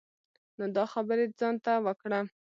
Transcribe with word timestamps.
نو 0.57 0.65
دا 0.75 0.83
خبری 0.93 1.25
ځان 1.39 1.55
ته 1.65 1.73
وکړه. 1.85 2.19